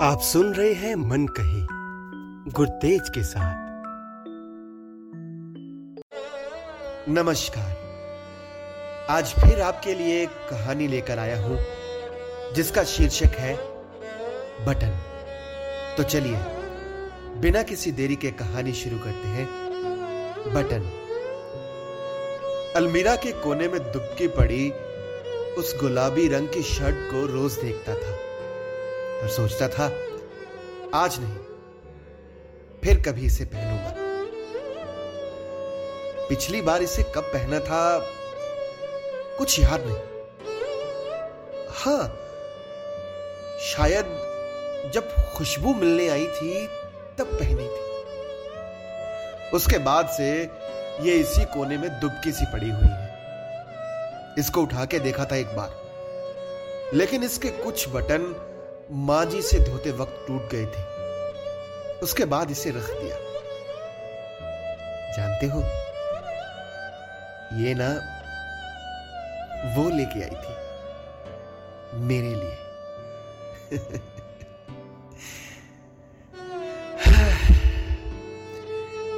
[0.00, 1.66] आप सुन रहे हैं मन कही
[2.52, 3.54] गुरतेज के साथ।
[7.08, 7.72] नमस्कार।
[9.10, 11.58] आज फिर आपके लिए एक कहानी लेकर आया हूँ,
[12.54, 13.56] जिसका शीर्षक है,
[14.66, 14.98] बटन।
[15.96, 16.38] तो चलिए,
[17.40, 19.46] बिना किसी देरी के कहानी शुरू करते हैं,
[20.54, 20.90] बटन।
[22.76, 24.70] अलमीरा के कोने में दुबकी पड़ी,
[25.54, 28.27] उस गुलाबी रंग की शर्ट को रोज देखता था।
[29.22, 29.86] और सोचता था,
[30.94, 31.38] आज नहीं,
[32.82, 33.92] फिर कभी इसे पहनूँगा।
[36.28, 37.98] पिछली बार इसे कब पहना था,
[39.38, 40.02] कुछ याद नहीं।
[41.76, 42.04] हाँ,
[43.62, 44.06] शायद
[44.94, 46.66] जब खुशबू मिलने आई थी,
[47.18, 47.86] तब पहनी थी।
[49.56, 50.28] उसके बाद से
[51.02, 53.06] ये इसी कोने में दुबकी सी पड़ी हुई है।
[54.38, 55.70] इसको उठा के देखा था एक बार,
[56.94, 58.34] लेकिन इसके कुछ बटन
[58.90, 60.82] माँ जी से धोते वक्त टूट गए थे।
[62.02, 63.16] उसके बाद इसे रख दिया।
[65.16, 65.60] जानते हो,
[67.58, 67.88] ये ना
[69.76, 70.54] वो लेके आई थी,
[71.98, 72.56] मेरे लिए।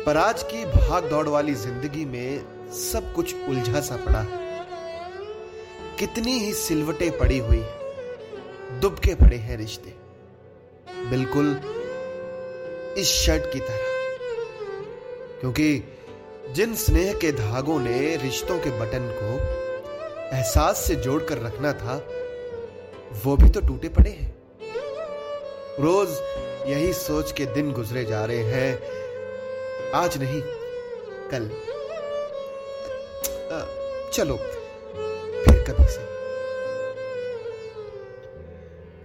[0.06, 4.24] पर आज की भाग दौड़ वाली ज़िंदगी में सब कुछ उलझा सा पड़ा।
[5.98, 7.64] कितनी ही सिलवटें पड़ी हुई।
[8.78, 9.94] दुबके पड़े हैं रिश्ते।
[11.10, 11.60] बिल्कुल
[12.98, 13.90] इस शर्ट की तरह।
[15.40, 15.98] क्योंकि
[16.50, 19.60] जिन स्नेह के धागों ने रिश्तों के बटन को
[20.36, 22.08] एहसास से जोड़कर रखना था,
[23.24, 24.42] वो भी तो टूटे पड़े हैं।
[25.80, 26.08] रोज
[26.70, 28.82] यही सोच के दिन गुजरे जा रहे हैं।
[29.90, 30.42] आज नहीं,
[31.32, 31.50] कल।
[34.12, 34.36] चलो,
[35.44, 36.19] फिर कभी से।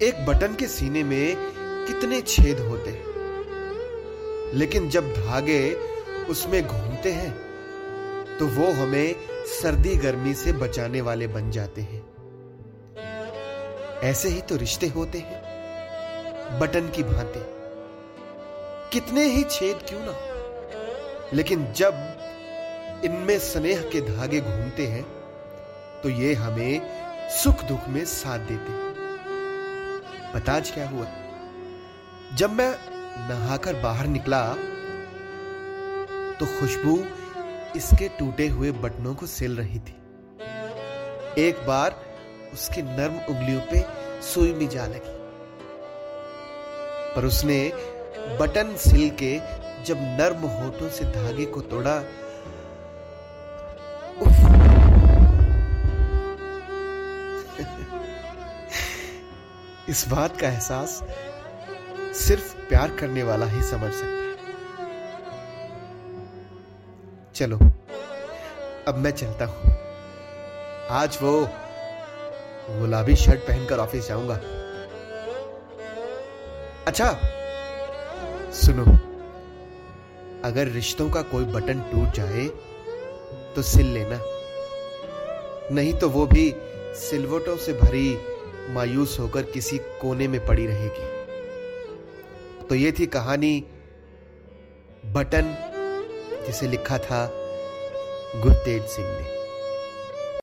[0.02, 1.36] एक बटन के सीने में
[1.88, 4.52] कितने छेद होते हैं?
[4.54, 5.74] लेकिन जब धागे
[6.30, 9.16] उसमें घूमते हैं तो वो हमें
[9.46, 12.04] सर्दी गर्मी से बचाने वाले बन जाते हैं।
[14.04, 17.46] ऐसे ही तो रिश्ते होते हैं, बटन की भांति।
[18.94, 20.16] कितने ही छेद क्यों ना
[21.34, 21.94] लेकिन जब
[23.06, 25.06] इनमें स्नेह के धागे घूमते हैं
[26.04, 26.82] तो ये हमें
[27.44, 28.86] सुख दुख में साथ देते
[30.36, 31.06] पता आज क्या हुआ?
[32.36, 32.70] जब मैं
[33.30, 34.40] नहाकर बाहर निकला
[36.40, 36.96] तो खुशबू
[37.76, 39.96] इसके टूटे हुए बटनों को सिल रही थी।
[41.42, 41.96] एक बार
[42.54, 43.84] उसकी नर्म उंगलियों पे
[44.22, 45.16] सुई भी जा लगी।
[47.16, 47.60] पर उसने
[48.40, 49.38] बटन सिल के
[49.84, 51.96] जब नर्म होठों से धागे को तोड़ा
[59.90, 60.92] इस बात का एहसास
[62.18, 64.36] सिर्फ़ प्यार करने वाला ही समझ सकता है।
[67.36, 67.58] चलो,
[68.88, 69.76] अब मैं चलता हूँ।
[70.92, 71.32] आज वो
[72.70, 74.36] गुलाबी शर्ट पहनकर ऑफ़िस जाऊँगा।
[76.88, 77.12] अच्छा
[78.54, 78.86] सुनो,
[80.44, 82.48] अगर रिश्तों का कोई बटन टूट जाए
[83.56, 84.20] तो सिल लेना।
[85.72, 86.54] नहीं तो वो भी
[87.00, 88.35] सिलवटों से भरी
[88.70, 91.26] मायूस होकर किसी कोने में पड़ी रहेगी।
[92.68, 93.66] तो ये थी कहानी
[95.06, 95.56] बटन,
[96.48, 97.32] जिसे लिखा था
[98.36, 99.45] गुरतेज सिंह ने।